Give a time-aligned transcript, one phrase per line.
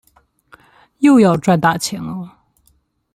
[0.97, 2.27] 又要赚大钱啰